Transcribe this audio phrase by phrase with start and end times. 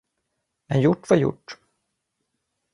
[0.69, 1.59] Men gjort var gjort.